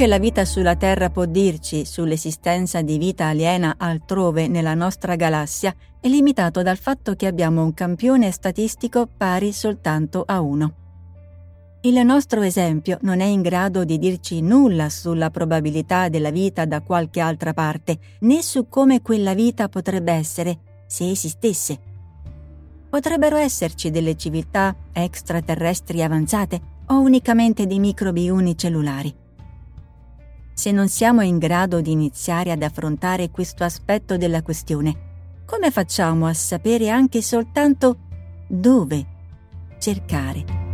[0.00, 5.74] Che la vita sulla Terra può dirci sull'esistenza di vita aliena altrove nella nostra galassia
[6.00, 10.72] è limitato dal fatto che abbiamo un campione statistico pari soltanto a uno.
[11.82, 16.80] Il nostro esempio non è in grado di dirci nulla sulla probabilità della vita da
[16.80, 21.78] qualche altra parte, né su come quella vita potrebbe essere se esistesse.
[22.88, 29.28] Potrebbero esserci delle civiltà extraterrestri avanzate o unicamente dei microbi unicellulari.
[30.60, 36.26] Se non siamo in grado di iniziare ad affrontare questo aspetto della questione, come facciamo
[36.26, 37.96] a sapere anche soltanto
[38.46, 39.06] dove
[39.78, 40.69] cercare?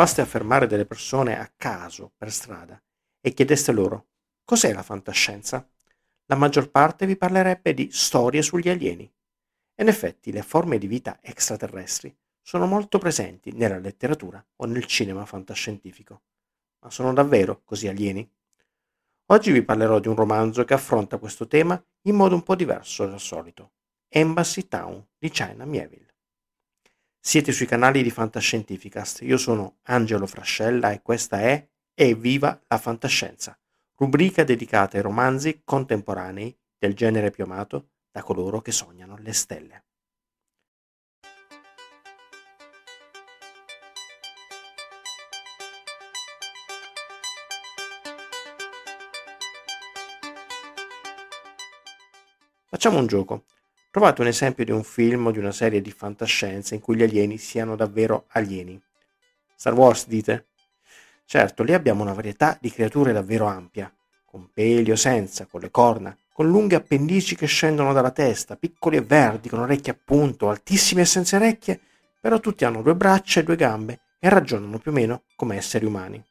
[0.00, 2.82] Provaste a fermare delle persone a caso per strada
[3.20, 4.06] e chiedeste loro
[4.46, 5.68] cos'è la fantascienza,
[6.24, 9.04] la maggior parte vi parlerebbe di storie sugli alieni.
[9.74, 14.86] E in effetti le forme di vita extraterrestri sono molto presenti nella letteratura o nel
[14.86, 16.22] cinema fantascientifico.
[16.80, 18.26] Ma sono davvero così alieni?
[19.26, 23.04] Oggi vi parlerò di un romanzo che affronta questo tema in modo un po' diverso
[23.04, 23.72] dal solito.
[24.08, 26.09] Embassy Town di China Mieville.
[27.22, 33.58] Siete sui canali di Fantascientificast, io sono Angelo Frascella e questa è Evviva la fantascienza,
[33.96, 39.84] rubrica dedicata ai romanzi contemporanei del genere più amato da coloro che sognano le stelle.
[52.64, 53.44] Facciamo un gioco.
[53.92, 57.02] Trovate un esempio di un film o di una serie di fantascienza in cui gli
[57.02, 58.80] alieni siano davvero alieni.
[59.56, 60.46] Star Wars, dite?
[61.24, 63.92] Certo, lì abbiamo una varietà di creature davvero ampia,
[64.24, 68.96] con peli o senza, con le corna, con lunghe appendici che scendono dalla testa, piccoli
[68.96, 71.80] e verdi, con orecchie a punto, altissimi e senza orecchie,
[72.20, 75.84] però tutti hanno due braccia e due gambe e ragionano più o meno come esseri
[75.84, 76.24] umani.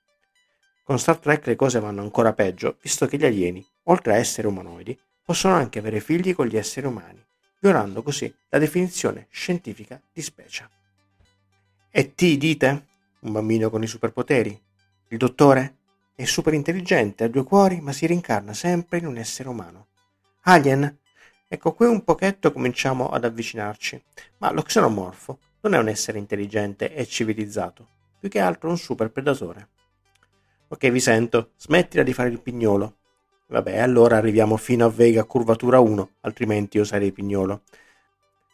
[0.81, 4.47] Con Star Trek le cose vanno ancora peggio, visto che gli alieni, oltre a essere
[4.47, 7.27] umanoidi, possono anche avere figli con gli esseri umani,
[7.59, 10.69] violando così la definizione scientifica di specie.
[11.91, 12.87] E T dite?
[13.21, 14.59] Un bambino con i superpoteri?
[15.09, 15.75] Il dottore?
[16.15, 19.87] È super intelligente, ha due cuori, ma si rincarna sempre in un essere umano.
[20.41, 20.97] Alien?
[21.47, 24.01] Ecco, qui un pochetto cominciamo ad avvicinarci,
[24.37, 27.87] ma lo xenomorfo non è un essere intelligente e civilizzato,
[28.19, 29.69] più che altro un super predatore.
[30.67, 32.98] Ok, vi sento, smettila di fare il pignolo.
[33.51, 37.63] Vabbè, allora arriviamo fino a Vega curvatura 1, altrimenti io sarei pignolo.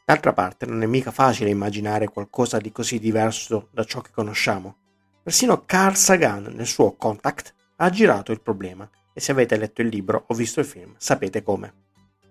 [0.06, 4.78] D'altra parte non è mica facile immaginare qualcosa di così diverso da ciò che conosciamo.
[5.22, 9.90] Persino Carl Sagan nel suo Contact ha girato il problema e se avete letto il
[9.90, 11.74] libro o visto il film sapete come.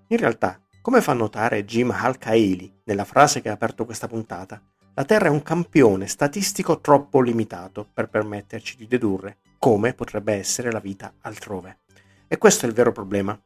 [0.07, 4.59] In realtà, come fa notare Jim Halkaeli nella frase che ha aperto questa puntata,
[4.95, 10.73] la Terra è un campione statistico troppo limitato per permetterci di dedurre come potrebbe essere
[10.73, 11.81] la vita altrove.
[12.29, 13.39] E questo è il vero problema.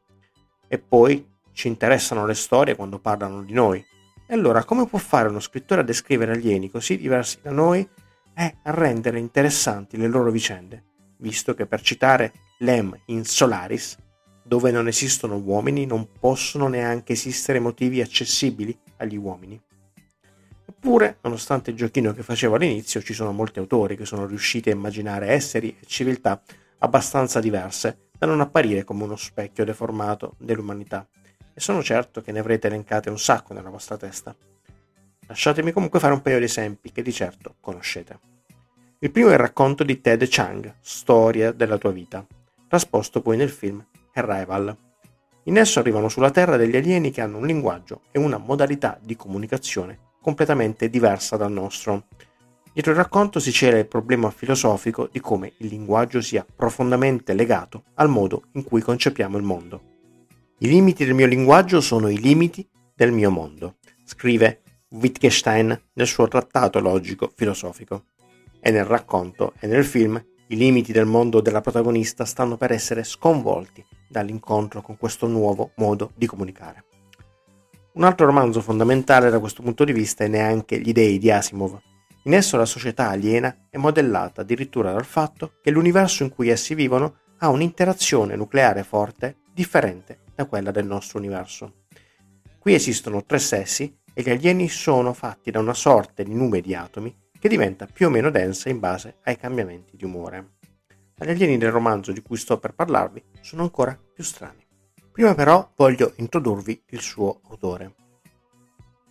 [0.67, 3.83] E poi ci interessano le storie quando parlano di noi.
[4.27, 7.87] E allora come può fare uno scrittore a descrivere alieni così diversi da noi
[8.35, 10.83] e a rendere interessanti le loro vicende?
[11.19, 13.97] visto che per citare Lem in Solaris,
[14.43, 19.59] dove non esistono uomini non possono neanche esistere motivi accessibili agli uomini.
[20.65, 24.73] Eppure, nonostante il giochino che facevo all'inizio, ci sono molti autori che sono riusciti a
[24.73, 26.41] immaginare esseri e civiltà
[26.79, 31.07] abbastanza diverse da non apparire come uno specchio deformato dell'umanità,
[31.53, 34.35] e sono certo che ne avrete elencate un sacco nella vostra testa.
[35.25, 38.19] Lasciatemi comunque fare un paio di esempi che di certo conoscete.
[38.99, 42.25] Il primo è il racconto di Ted Chang, Storia della tua vita,
[42.67, 43.83] trasposto poi nel film
[44.13, 44.75] Arrival.
[45.43, 49.15] In esso arrivano sulla Terra degli alieni che hanno un linguaggio e una modalità di
[49.15, 52.07] comunicazione completamente diversa dal nostro.
[52.71, 57.83] Dietro il racconto si cela il problema filosofico di come il linguaggio sia profondamente legato
[57.95, 59.81] al modo in cui concepiamo il mondo.
[60.59, 66.27] I limiti del mio linguaggio sono i limiti del mio mondo, scrive Wittgenstein nel suo
[66.27, 68.05] trattato logico filosofico
[68.59, 73.03] e nel racconto e nel film i limiti del mondo della protagonista stanno per essere
[73.03, 76.85] sconvolti dall'incontro con questo nuovo modo di comunicare.
[77.93, 81.79] Un altro romanzo fondamentale da questo punto di vista è Neanche gli dei di Asimov.
[82.23, 86.75] In esso la società aliena è modellata addirittura dal fatto che l'universo in cui essi
[86.75, 91.85] vivono ha un'interazione nucleare forte differente da quella del nostro universo.
[92.59, 96.75] Qui esistono tre sessi e gli alieni sono fatti da una sorta di nube di
[96.75, 100.57] atomi che diventa più o meno densa in base ai cambiamenti di umore.
[101.17, 104.65] Ma gli alieni del romanzo di cui sto per parlarvi sono ancora più strani.
[105.11, 107.95] Prima però voglio introdurvi il suo autore.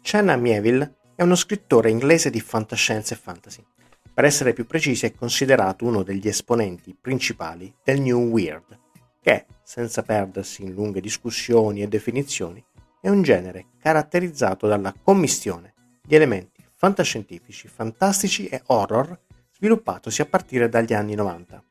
[0.02, 3.66] Shanna Mieville è uno scrittore inglese di fantascienza e fantasy.
[4.14, 8.78] Per essere più precisi è considerato uno degli esponenti principali del New Weird,
[9.20, 12.64] che, senza perdersi in lunghe discussioni e definizioni,
[13.00, 15.75] è un genere caratterizzato dalla commistione
[16.06, 19.18] di elementi fantascientifici, fantastici e horror
[19.56, 21.64] sviluppatosi a partire dagli anni 90.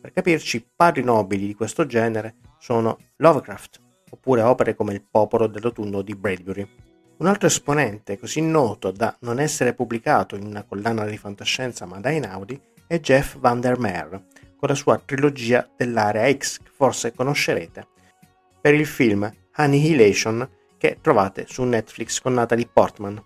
[0.00, 6.02] Per capirci, padri nobili di questo genere sono Lovecraft, oppure opere come Il popolo dell'autunno
[6.02, 6.85] di Bradbury.
[7.18, 11.98] Un altro esponente così noto da non essere pubblicato in una collana di fantascienza ma
[11.98, 14.22] da Inaudi è Jeff Van der Meer,
[14.56, 17.86] con la sua trilogia dell'area X, che forse conoscerete,
[18.60, 20.46] per il film Annihilation
[20.76, 23.24] che trovate su Netflix con Natalie Portman.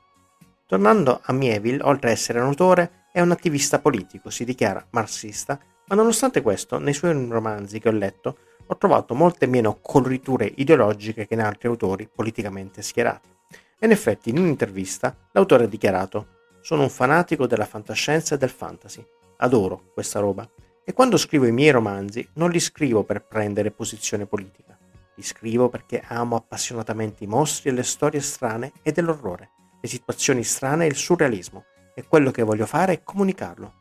[0.67, 5.59] Tornando a Mieville, oltre a essere un autore, è un attivista politico, si dichiara marxista,
[5.89, 11.27] ma nonostante questo, nei suoi romanzi che ho letto, ho trovato molte meno coloriture ideologiche
[11.27, 13.39] che in altri autori politicamente schierati.
[13.83, 18.51] E in effetti, in un'intervista, l'autore ha dichiarato: Sono un fanatico della fantascienza e del
[18.51, 19.03] fantasy.
[19.39, 20.47] Adoro questa roba.
[20.85, 24.77] E quando scrivo i miei romanzi, non li scrivo per prendere posizione politica.
[25.15, 30.45] Vi scrivo perché amo appassionatamente i mostri e le storie strane e dell'orrore, le situazioni
[30.45, 33.75] strane e il surrealismo, e quello che voglio fare è comunicarlo.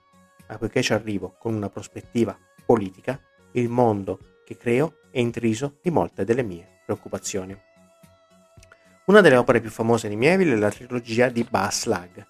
[0.48, 3.20] Ma poiché ci arrivo con una prospettiva politica,
[3.53, 7.68] il mondo che creo è intriso di molte delle mie preoccupazioni.
[9.09, 12.23] Una delle opere più famose di Mieville è la trilogia di Bas Lag.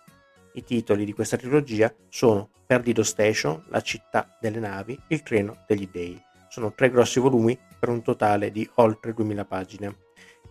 [0.53, 5.89] I titoli di questa trilogia sono Perdido Station, La città delle navi, Il treno degli
[5.91, 6.17] dei.
[6.47, 9.97] Sono tre grossi volumi per un totale di oltre 2000 pagine.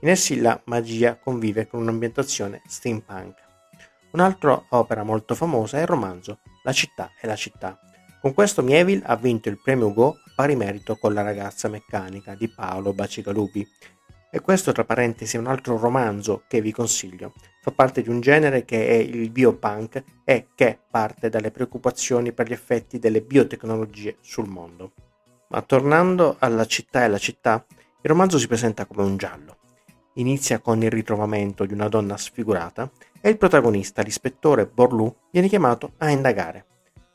[0.00, 3.36] In essi la magia convive con un'ambientazione steampunk.
[4.10, 7.80] Un'altra opera molto famosa è il romanzo La città è la città.
[8.20, 12.34] Con questo Mieville ha vinto il premio Go a pari merito con La ragazza meccanica
[12.34, 13.66] di Paolo Bacigalupi
[14.30, 17.32] e questo, tra parentesi, è un altro romanzo che vi consiglio.
[17.62, 22.48] Fa parte di un genere che è il biopunk e che parte dalle preoccupazioni per
[22.48, 24.92] gli effetti delle biotecnologie sul mondo.
[25.48, 29.56] Ma tornando alla città e la città, il romanzo si presenta come un giallo.
[30.14, 35.94] Inizia con il ritrovamento di una donna sfigurata e il protagonista, l'ispettore Borlù, viene chiamato
[35.98, 36.66] a indagare.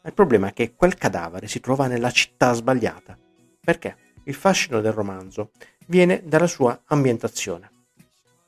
[0.01, 3.17] Ma il problema è che quel cadavere si trova nella città sbagliata.
[3.63, 4.02] Perché?
[4.25, 5.51] Il fascino del romanzo
[5.87, 7.71] viene dalla sua ambientazione.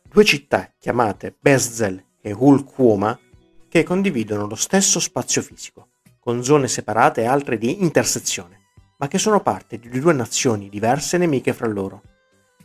[0.10, 3.20] Due città chiamate Bezzel e Hulkuoma
[3.68, 5.90] che condividono lo stesso spazio fisico,
[6.20, 8.62] con zone separate e altre di intersezione,
[8.98, 12.02] ma che sono parte di due nazioni diverse e nemiche fra loro.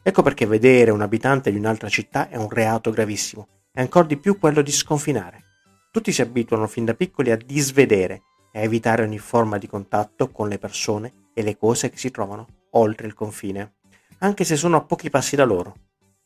[0.02, 4.18] Ecco perché vedere un abitante di un'altra città è un reato gravissimo, e ancor di
[4.18, 5.44] più quello di sconfinare.
[5.90, 10.30] Tutti si abituano fin da piccoli a disvedere e a evitare ogni forma di contatto
[10.30, 13.74] con le persone e le cose che si trovano oltre il confine
[14.22, 15.74] anche se sono a pochi passi da loro.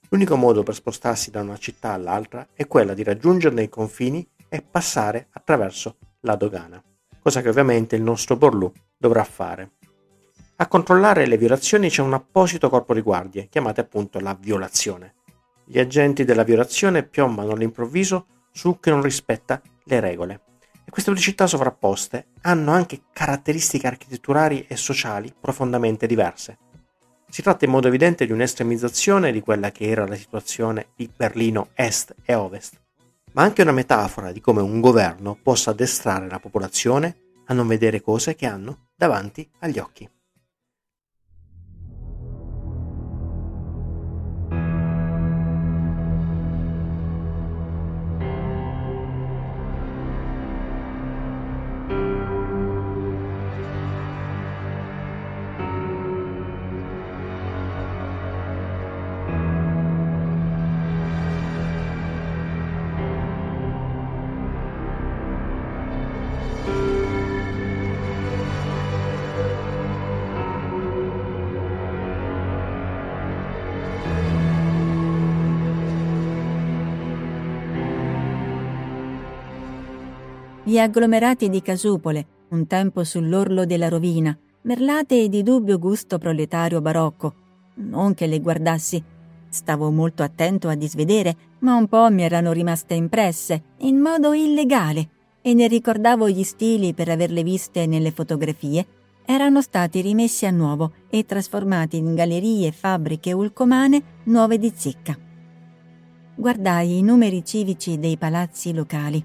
[0.08, 4.62] L'unico modo per spostarsi da una città all'altra è quella di raggiungerne i confini e
[4.62, 6.82] passare attraverso la dogana,
[7.20, 9.72] cosa che ovviamente il nostro Borlù dovrà fare.
[10.56, 15.14] A controllare le violazioni c'è un apposito corpo di guardie, chiamate appunto la violazione.
[15.64, 20.40] Gli agenti della violazione piombano all'improvviso su chi non rispetta le regole.
[20.94, 26.58] Queste due città sovrapposte hanno anche caratteristiche architetturali e sociali profondamente diverse.
[27.28, 31.70] Si tratta in modo evidente di un'estremizzazione di quella che era la situazione di Berlino
[31.74, 32.80] Est e Ovest,
[33.32, 38.00] ma anche una metafora di come un governo possa addestrare la popolazione a non vedere
[38.00, 40.08] cose che hanno davanti agli occhi.
[80.74, 87.34] Gli agglomerati di casupole, un tempo sull'orlo della rovina, merlate di dubbio gusto proletario barocco.
[87.74, 89.00] Non che le guardassi.
[89.48, 95.10] Stavo molto attento a disvedere, ma un po' mi erano rimaste impresse, in modo illegale,
[95.42, 98.84] e ne ricordavo gli stili per averle viste nelle fotografie.
[99.24, 105.16] Erano stati rimessi a nuovo e trasformati in gallerie e fabbriche ulcomane nuove di zecca.
[106.34, 109.24] Guardai i numeri civici dei palazzi locali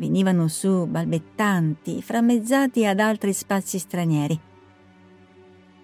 [0.00, 4.40] venivano su balbettanti, frammezzati ad altri spazi stranieri.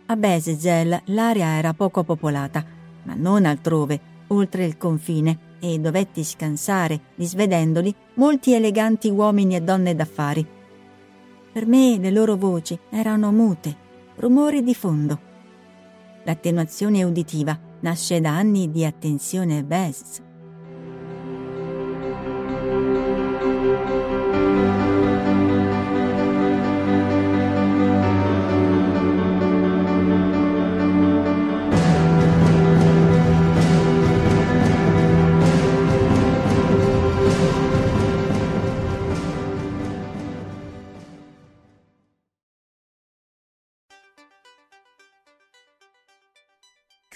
[0.06, 2.64] A Besezel l'area era poco popolata,
[3.02, 9.94] ma non altrove, oltre il confine, e dovetti scansare, disvedendoli, molti eleganti uomini e donne
[9.94, 10.46] d'affari.
[11.52, 13.76] Per me le loro voci erano mute,
[14.16, 15.20] rumori di fondo.
[16.24, 20.22] L'attenuazione uditiva nasce da anni di attenzione Bez.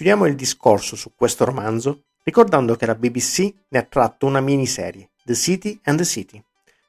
[0.00, 5.11] Chiudiamo il discorso su questo romanzo ricordando che la BBC ne ha tratto una miniserie,
[5.23, 6.42] The City and the City.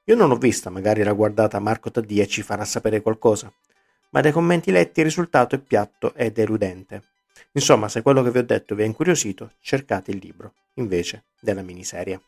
[0.06, 3.51] Io non l'ho vista, magari l'ha guardata Marco Taddia e ci farà sapere qualcosa,
[4.12, 7.03] ma dai commenti letti il risultato è piatto ed deludente.
[7.51, 11.63] Insomma, se quello che vi ho detto vi ha incuriosito, cercate il libro, invece della
[11.63, 12.22] miniserie.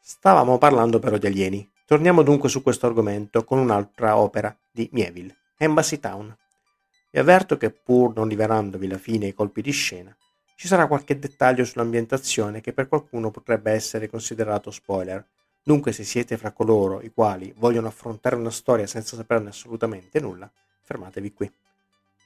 [0.00, 1.68] Stavamo parlando però di alieni.
[1.84, 6.32] Torniamo dunque su questo argomento con un'altra opera di Mieville, Embassy Town.
[7.14, 10.16] Vi avverto che pur non liverandovi la fine ai colpi di scena,
[10.56, 15.22] ci sarà qualche dettaglio sull'ambientazione che per qualcuno potrebbe essere considerato spoiler.
[15.62, 20.50] Dunque se siete fra coloro i quali vogliono affrontare una storia senza saperne assolutamente nulla,
[20.80, 21.52] fermatevi qui.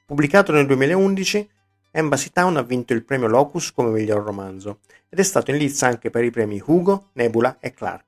[0.06, 1.50] Pubblicato nel 2011,
[1.90, 4.78] Embassy Town ha vinto il premio Locus come miglior romanzo
[5.08, 8.04] ed è stato in lizza anche per i premi Hugo, Nebula e Clark.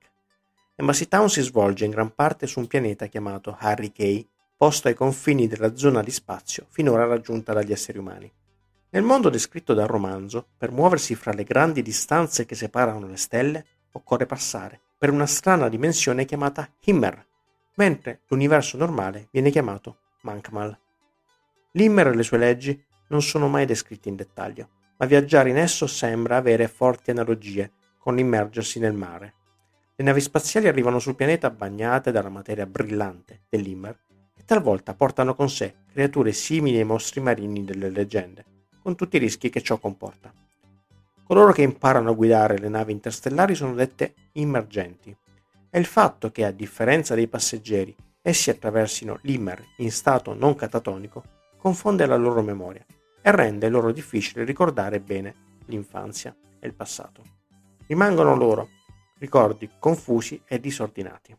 [0.76, 4.24] Embassy Town si svolge in gran parte su un pianeta chiamato Harry Kay,
[4.58, 8.30] posto ai confini della zona di spazio finora raggiunta dagli esseri umani.
[8.90, 13.64] Nel mondo descritto dal romanzo, per muoversi fra le grandi distanze che separano le stelle,
[13.92, 17.24] occorre passare per una strana dimensione chiamata Himmer,
[17.76, 20.76] mentre l'universo normale viene chiamato Mankmal.
[21.72, 25.86] L'Himmer e le sue leggi non sono mai descritti in dettaglio, ma viaggiare in esso
[25.86, 29.34] sembra avere forti analogie con l'immergersi nel mare.
[29.94, 34.07] Le navi spaziali arrivano sul pianeta bagnate dalla materia brillante dell'Immer e
[34.48, 38.46] talvolta portano con sé creature simili ai mostri marini delle leggende,
[38.82, 40.32] con tutti i rischi che ciò comporta.
[41.22, 45.14] Coloro che imparano a guidare le navi interstellari sono dette immergenti.
[45.68, 51.22] È il fatto che, a differenza dei passeggeri, essi attraversino l'Immer in stato non catatonico
[51.58, 52.86] confonde la loro memoria
[53.20, 55.34] e rende loro difficile ricordare bene
[55.66, 57.22] l'infanzia e il passato.
[57.86, 58.70] Rimangono loro
[59.18, 61.36] ricordi confusi e disordinati.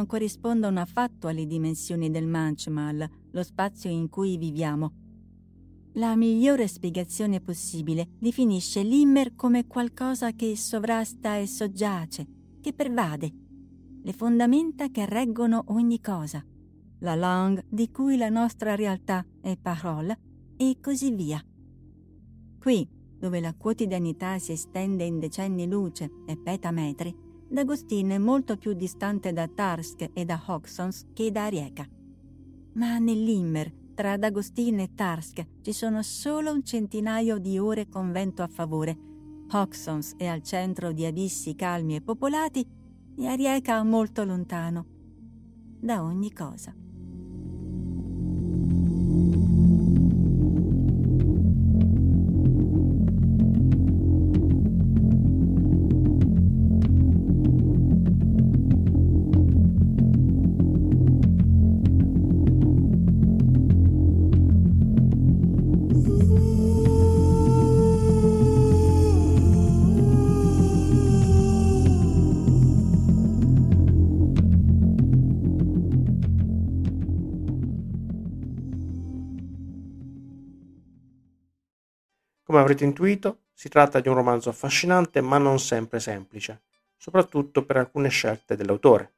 [0.00, 4.92] Non corrispondono affatto alle dimensioni del Manchmal, lo spazio in cui viviamo.
[5.94, 12.26] La migliore spiegazione possibile definisce l'Immer come qualcosa che sovrasta e soggiace,
[12.62, 13.30] che pervade,
[14.02, 16.42] le fondamenta che reggono ogni cosa,
[17.00, 20.16] la langue di cui la nostra realtà è parola
[20.56, 21.44] e così via.
[22.58, 27.14] Qui, dove la quotidianità si estende in decenni luce e petametri,
[27.52, 31.84] D'Agostino è molto più distante da Tarsk e da Hoxons che da Arieka.
[32.74, 38.44] Ma nell'Immer, tra D'Agostino e Tarsk, ci sono solo un centinaio di ore con vento
[38.44, 38.96] a favore.
[39.50, 42.64] Hoxons è al centro di abissi calmi e popolati
[43.16, 44.86] e Arieka molto lontano
[45.80, 46.72] da ogni cosa.
[82.60, 86.60] Avrete intuito, si tratta di un romanzo affascinante ma non sempre semplice,
[86.98, 89.12] soprattutto per alcune scelte dell'autore.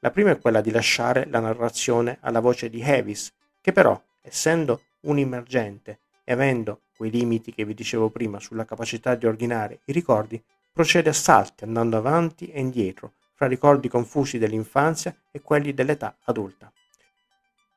[0.00, 4.86] La prima è quella di lasciare la narrazione alla voce di Hevis, che però, essendo
[5.02, 9.92] un immergente e avendo quei limiti che vi dicevo prima sulla capacità di ordinare i
[9.92, 16.16] ricordi, procede a salti andando avanti e indietro fra ricordi confusi dell'infanzia e quelli dell'età
[16.24, 16.72] adulta.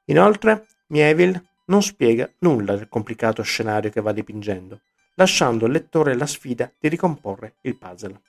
[0.05, 4.81] Inoltre, Mieville non spiega nulla del complicato scenario che va dipingendo,
[5.15, 8.21] lasciando al lettore la sfida di ricomporre il puzzle.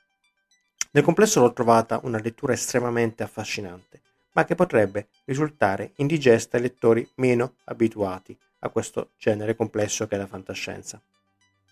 [0.91, 4.01] Nel complesso l'ho trovata una lettura estremamente affascinante,
[4.33, 10.19] ma che potrebbe risultare indigesta ai lettori meno abituati a questo genere complesso che è
[10.19, 11.01] la fantascienza.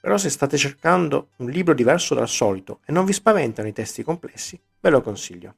[0.00, 4.02] Però se state cercando un libro diverso dal solito e non vi spaventano i testi
[4.02, 5.54] complessi, ve lo consiglio.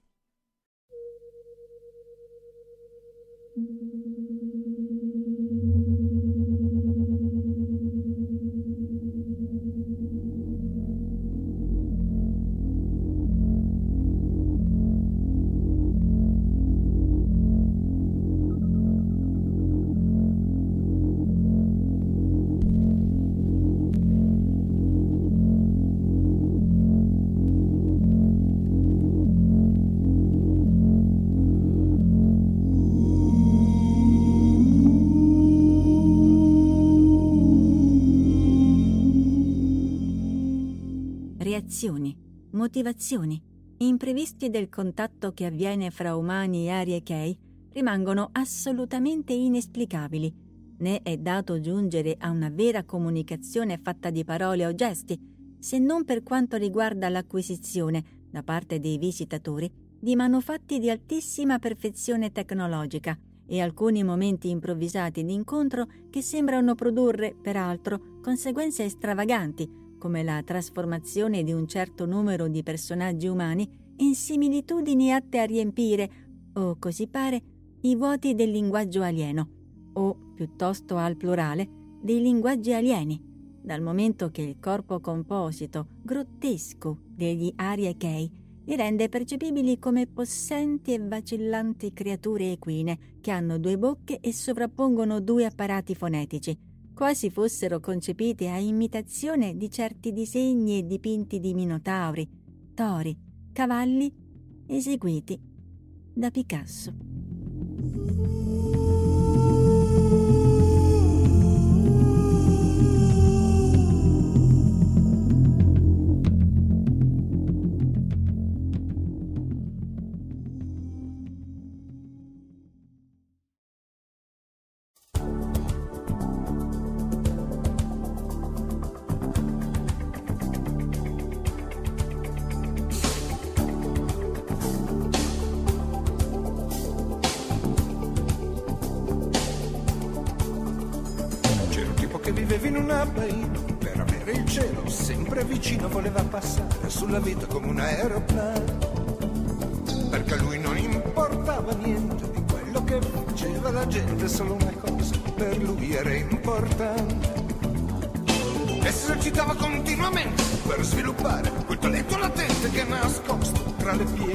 [42.79, 43.43] Motivazioni,
[43.79, 47.37] imprevisti del contatto che avviene fra umani e arie Kei
[47.73, 50.33] rimangono assolutamente inesplicabili,
[50.79, 55.19] né è dato giungere a una vera comunicazione fatta di parole o gesti,
[55.59, 62.31] se non per quanto riguarda l'acquisizione, da parte dei visitatori, di manufatti di altissima perfezione
[62.31, 71.43] tecnologica e alcuni momenti improvvisati d'incontro che sembrano produrre, peraltro, conseguenze stravaganti, come la trasformazione
[71.43, 76.11] di un certo numero di personaggi umani in similitudini atte a riempire,
[76.55, 77.43] o così pare,
[77.83, 79.49] i vuoti del linguaggio alieno,
[79.95, 81.69] o, piuttosto al plurale,
[82.01, 83.21] dei linguaggi alieni,
[83.61, 90.99] dal momento che il corpo composito, grottesco degli Ariekei li rende percepibili come possenti e
[90.99, 96.57] vacillanti creature equine che hanno due bocche e sovrappongono due apparati fonetici,
[96.99, 102.29] quasi fossero concepite a imitazione di certi disegni e dipinti di minotauri,
[102.75, 103.17] tori,
[103.53, 104.13] cavalli
[104.67, 105.41] eseguiti
[106.13, 106.93] da Picasso.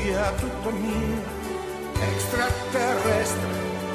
[0.10, 1.22] via tutto mio
[2.00, 3.48] extraterrestre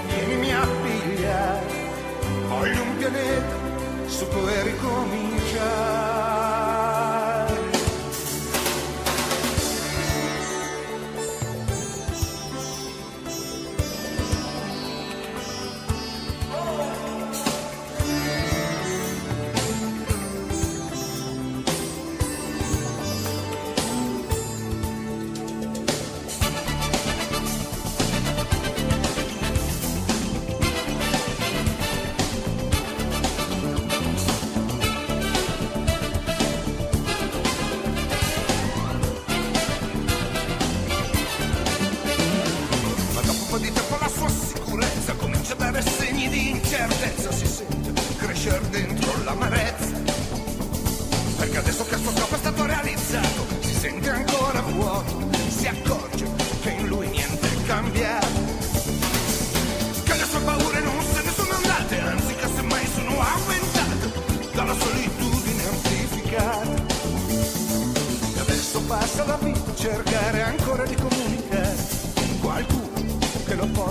[0.07, 1.67] vienimi a pigliare
[2.47, 3.57] voglio un pianeta
[4.07, 6.04] su cui ricominciare.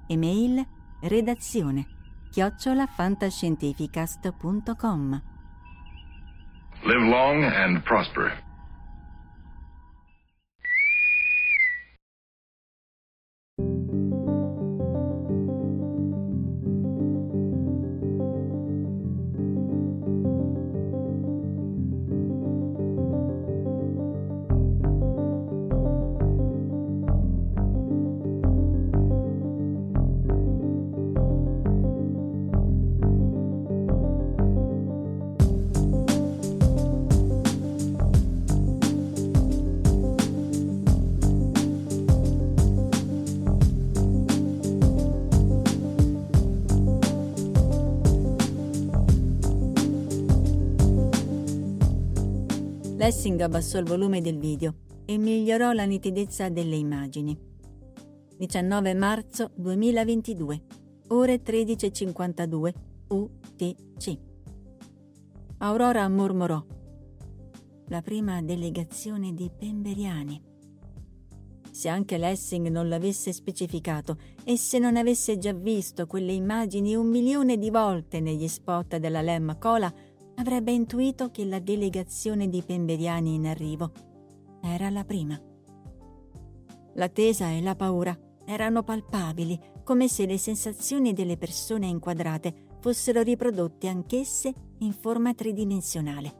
[0.06, 0.66] Email
[1.00, 1.86] redazione
[2.28, 5.22] chiocciolafantascientificast.com
[6.82, 8.48] Live long and prosper.
[53.10, 54.72] Lessing abbassò il volume del video
[55.04, 57.36] e migliorò la nitidezza delle immagini.
[58.36, 60.62] 19 marzo 2022,
[61.08, 62.72] ore 13.52
[63.08, 64.18] UTC.
[65.58, 66.64] Aurora mormorò.
[67.88, 70.40] La prima delegazione di pemberiani.
[71.72, 77.08] Se anche Lessing non l'avesse specificato e se non avesse già visto quelle immagini un
[77.08, 79.92] milione di volte negli spot della Lemma Cola,
[80.40, 83.92] avrebbe intuito che la delegazione di pemberiani in arrivo
[84.62, 85.38] era la prima.
[86.94, 93.86] L'attesa e la paura erano palpabili, come se le sensazioni delle persone inquadrate fossero riprodotte
[93.88, 96.38] anch'esse in forma tridimensionale.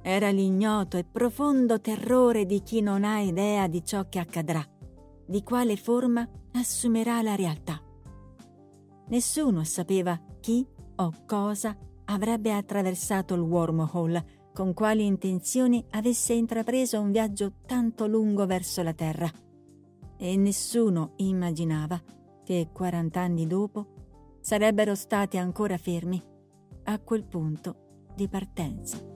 [0.00, 4.64] Era l'ignoto e profondo terrore di chi non ha idea di ciò che accadrà,
[5.26, 7.82] di quale forma assumerà la realtà.
[9.08, 10.64] Nessuno sapeva chi
[10.96, 18.46] o cosa avrebbe attraversato il wormhole, con quali intenzioni avesse intrapreso un viaggio tanto lungo
[18.46, 19.30] verso la Terra.
[20.16, 22.00] E nessuno immaginava
[22.44, 23.86] che 40 anni dopo
[24.40, 26.22] sarebbero stati ancora fermi
[26.84, 29.13] a quel punto di partenza.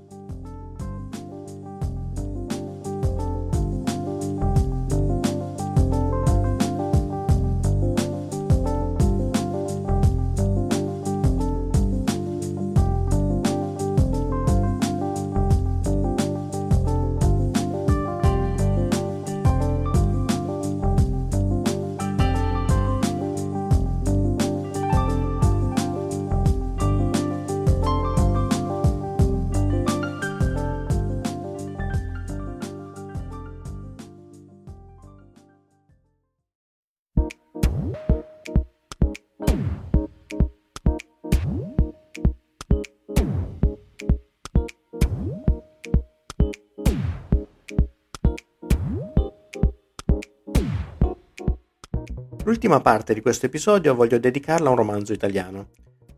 [52.48, 55.68] L'ultima parte di questo episodio voglio dedicarla a un romanzo italiano.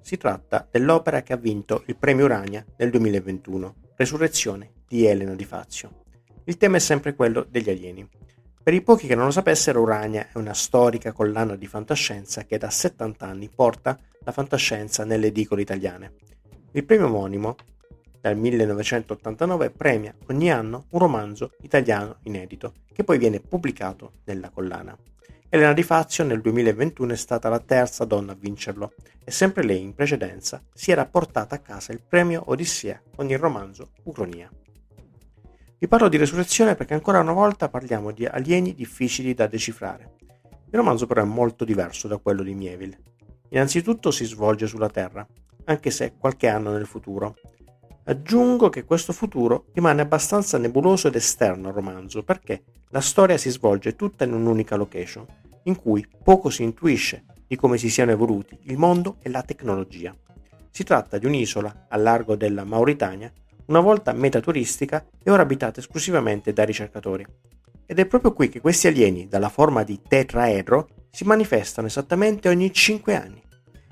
[0.00, 5.44] Si tratta dell'opera che ha vinto il premio Urania nel 2021, Resurrezione di Elena Di
[5.44, 6.04] Fazio.
[6.44, 8.08] Il tema è sempre quello degli alieni.
[8.62, 12.58] Per i pochi che non lo sapessero, Urania è una storica collana di fantascienza che
[12.58, 16.12] da 70 anni porta la fantascienza nelle edicole italiane.
[16.70, 17.56] Il premio omonimo,
[18.20, 24.96] dal 1989, premia ogni anno un romanzo italiano inedito, che poi viene pubblicato nella collana.
[25.52, 28.92] Elena Di Fazio nel 2021 è stata la terza donna a vincerlo
[29.24, 33.36] e sempre lei in precedenza si era portata a casa il premio Odissea con il
[33.36, 34.48] romanzo Ucronia.
[35.76, 40.14] Vi parlo di resurrezione perché ancora una volta parliamo di alieni difficili da decifrare.
[40.70, 43.00] Il romanzo però è molto diverso da quello di Mieville.
[43.48, 45.26] Innanzitutto si svolge sulla Terra,
[45.64, 47.34] anche se qualche anno nel futuro.
[48.04, 53.50] Aggiungo che questo futuro rimane abbastanza nebuloso ed esterno al romanzo perché la storia si
[53.50, 55.26] svolge tutta in un'unica location,
[55.64, 60.16] in cui poco si intuisce di come si siano evoluti il mondo e la tecnologia.
[60.70, 63.30] Si tratta di un'isola a largo della Mauritania,
[63.66, 67.26] una volta meta turistica e ora abitata esclusivamente da ricercatori.
[67.84, 72.72] Ed è proprio qui che questi alieni, dalla forma di tetraedro, si manifestano esattamente ogni
[72.72, 73.42] 5 anni.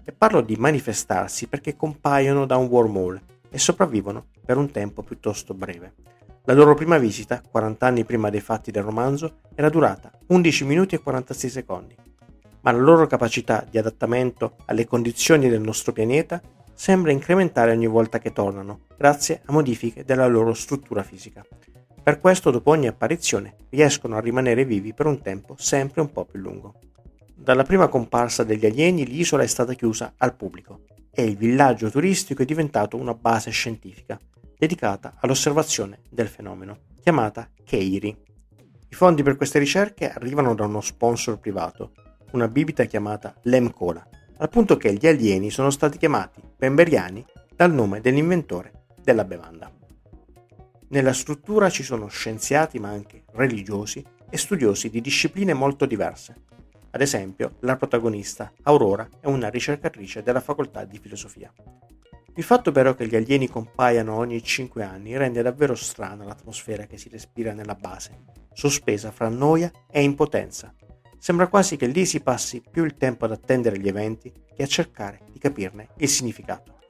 [0.03, 5.54] E parlo di manifestarsi perché compaiono da un wormhole e sopravvivono per un tempo piuttosto
[5.54, 5.94] breve.
[6.44, 10.94] La loro prima visita, 40 anni prima dei fatti del romanzo, era durata 11 minuti
[10.94, 11.94] e 46 secondi,
[12.62, 16.40] ma la loro capacità di adattamento alle condizioni del nostro pianeta
[16.72, 21.44] sembra incrementare ogni volta che tornano, grazie a modifiche della loro struttura fisica.
[22.02, 26.24] Per questo, dopo ogni apparizione, riescono a rimanere vivi per un tempo sempre un po'
[26.24, 26.76] più lungo.
[27.34, 30.84] Dalla prima comparsa degli alieni l'isola è stata chiusa al pubblico
[31.18, 34.16] e il villaggio turistico è diventato una base scientifica
[34.57, 38.16] dedicata all'osservazione del fenomeno, chiamata Keiri.
[38.88, 41.90] I fondi per queste ricerche arrivano da uno sponsor privato,
[42.35, 48.00] una bibita chiamata Lemcola, al punto che gli alieni sono stati chiamati pemberiani dal nome
[48.00, 49.72] dell'inventore della bevanda.
[50.90, 56.46] Nella struttura ci sono scienziati ma anche religiosi e studiosi di discipline molto diverse.
[56.98, 61.52] Ad esempio, la protagonista, Aurora, è una ricercatrice della facoltà di filosofia.
[62.34, 66.98] Il fatto però che gli alieni compaiano ogni 5 anni rende davvero strana l'atmosfera che
[66.98, 70.74] si respira nella base, sospesa fra noia e impotenza.
[71.18, 74.66] Sembra quasi che lì si passi più il tempo ad attendere gli eventi che a
[74.66, 76.80] cercare di capirne il significato.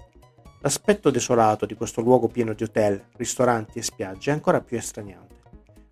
[0.63, 5.37] L'aspetto desolato di questo luogo pieno di hotel, ristoranti e spiagge è ancora più estraniante.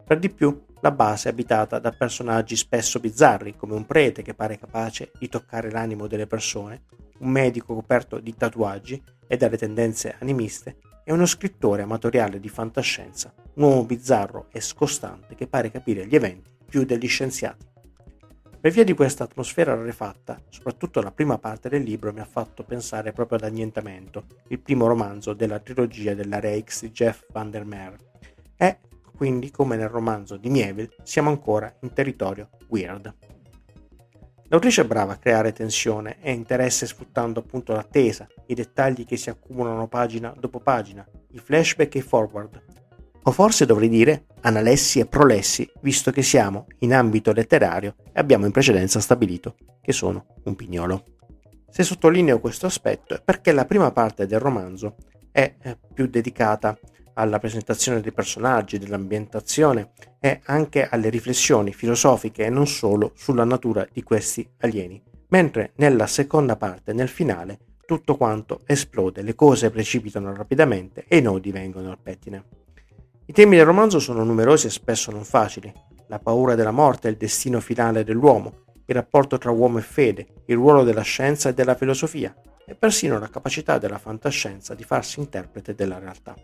[0.07, 4.35] Per di più, la base è abitata da personaggi spesso bizzarri, come un prete che
[4.35, 6.83] pare capace di toccare l'animo delle persone,
[7.19, 13.33] un medico coperto di tatuaggi e dalle tendenze animiste, e uno scrittore amatoriale di fantascienza,
[13.55, 17.65] un uomo bizzarro e scostante che pare capire gli eventi più degli scienziati.
[18.61, 22.65] Per via di questa atmosfera rarefatta, soprattutto la prima parte del libro mi ha fatto
[22.65, 27.65] pensare proprio ad Annientamento, il primo romanzo della trilogia della Reix di Jeff Van der
[27.65, 27.97] Meer.
[28.57, 28.79] E,
[29.17, 33.15] quindi, come nel romanzo di Mieville, siamo ancora in territorio weird.
[34.49, 39.29] L'autrice è brava a creare tensione e interesse sfruttando appunto l'attesa, i dettagli che si
[39.29, 42.63] accumulano pagina dopo pagina, i flashback e i forward.
[43.25, 48.47] O forse dovrei dire analessi e prolessi, visto che siamo in ambito letterario e abbiamo
[48.47, 51.03] in precedenza stabilito che sono un pignolo.
[51.69, 54.95] Se sottolineo questo aspetto è perché la prima parte del romanzo
[55.33, 56.79] è eh, più dedicata
[57.19, 63.87] alla presentazione dei personaggi, dell'ambientazione e anche alle riflessioni filosofiche e non solo sulla natura
[63.91, 70.35] di questi alieni, mentre nella seconda parte, nel finale, tutto quanto esplode, le cose precipitano
[70.35, 72.45] rapidamente e i nodi vengono al pettine.
[73.27, 75.73] I temi del romanzo sono numerosi e spesso non facili.
[76.09, 80.27] La paura della morte è il destino finale dell'uomo, il rapporto tra uomo e fede,
[80.47, 85.21] il ruolo della scienza e della filosofia e persino la capacità della fantascienza di farsi
[85.21, 86.35] interprete della realtà.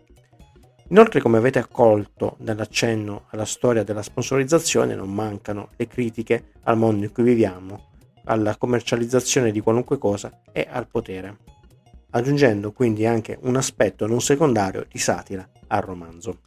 [0.89, 7.05] Inoltre, come avete accolto nell'accenno alla storia della sponsorizzazione, non mancano le critiche al mondo
[7.05, 7.91] in cui viviamo,
[8.25, 11.37] alla commercializzazione di qualunque cosa e al potere,
[12.11, 16.39] aggiungendo quindi anche un aspetto non secondario di satira al romanzo.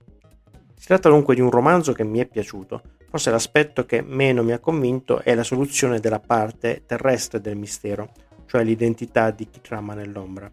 [0.79, 4.53] Si tratta dunque di un romanzo che mi è piaciuto, forse l'aspetto che meno mi
[4.53, 8.11] ha convinto è la soluzione della parte terrestre del mistero,
[8.47, 10.51] cioè l'identità di chi trama nell'ombra.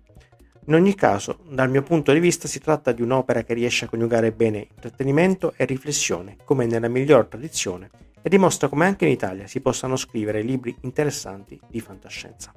[0.66, 3.90] In ogni caso, dal mio punto di vista si tratta di un'opera che riesce a
[3.90, 7.90] coniugare bene intrattenimento e riflessione, come nella miglior tradizione,
[8.22, 12.54] e dimostra come anche in Italia si possano scrivere libri interessanti di fantascienza.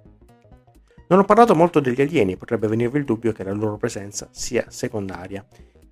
[1.09, 4.67] Non ho parlato molto degli alieni, potrebbe venirvi il dubbio che la loro presenza sia
[4.69, 5.45] secondaria.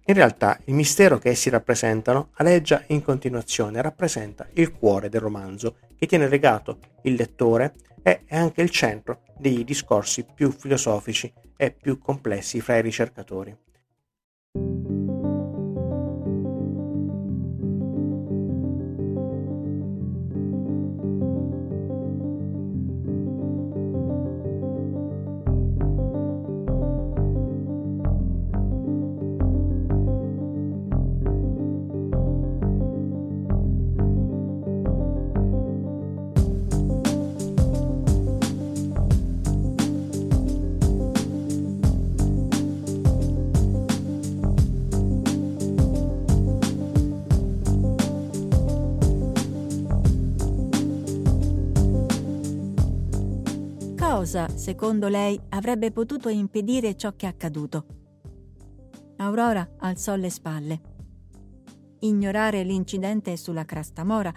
[0.05, 5.79] In realtà il mistero che essi rappresentano aleggia in continuazione rappresenta il cuore del romanzo
[5.97, 11.71] che tiene legato il lettore e è anche il centro dei discorsi più filosofici e
[11.71, 13.55] più complessi fra i ricercatori.
[54.55, 57.87] Secondo lei, avrebbe potuto impedire ciò che è accaduto.
[59.17, 60.81] Aurora alzò le spalle.
[62.01, 64.33] Ignorare l'incidente sulla crasta mora,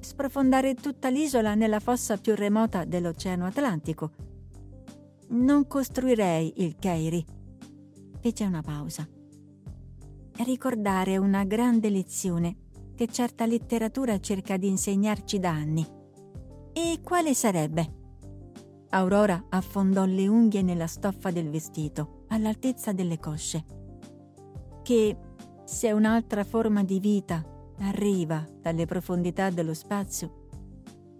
[0.00, 4.12] sprofondare tutta l'isola nella fossa più remota dell'Oceano Atlantico.
[5.28, 7.24] Non costruirei il Keiri.
[8.20, 9.08] Fece una pausa.
[10.36, 12.56] Ricordare una grande lezione
[12.94, 15.86] che certa letteratura cerca di insegnarci da anni.
[16.72, 18.03] E quale sarebbe?
[18.94, 23.64] Aurora affondò le unghie nella stoffa del vestito, all'altezza delle cosce.
[24.84, 25.16] Che
[25.64, 27.44] se un'altra forma di vita
[27.80, 30.46] arriva dalle profondità dello spazio,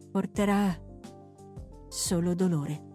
[0.09, 0.73] porterà
[1.89, 2.94] solo dolore.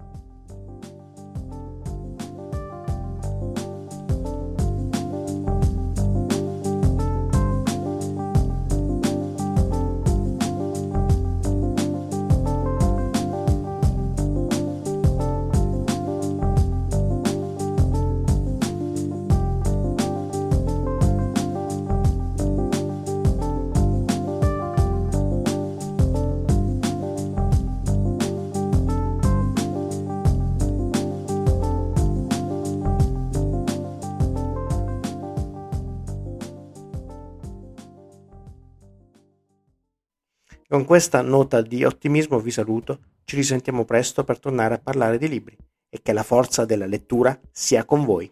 [40.80, 45.28] Con questa nota di ottimismo vi saluto, ci risentiamo presto per tornare a parlare di
[45.28, 45.54] libri
[45.90, 48.32] e che la forza della lettura sia con voi.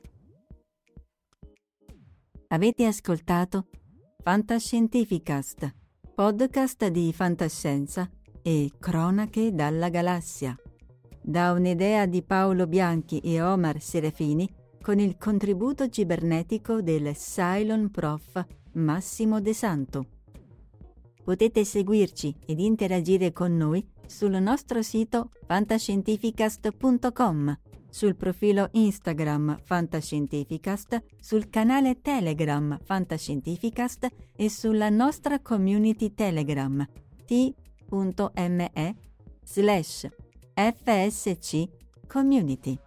[2.48, 3.68] Avete ascoltato
[4.24, 5.76] Fantascientificast,
[6.16, 8.10] podcast di fantascienza
[8.42, 10.56] e cronache dalla galassia,
[11.22, 14.50] da un'idea di Paolo Bianchi e Omar Serafini
[14.82, 18.46] con il contributo cibernetico del Cylon Prof
[18.76, 20.17] Massimo De Santo.
[21.28, 27.60] Potete seguirci ed interagire con noi sul nostro sito fantascientificast.com,
[27.90, 34.08] sul profilo Instagram Fantascientificast, sul canale Telegram Fantascientificast
[34.38, 36.88] e sulla nostra community Telegram
[37.26, 38.96] t.me
[39.44, 40.08] slash
[40.54, 41.68] fsc
[42.08, 42.87] community.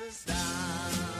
[0.00, 1.19] dances.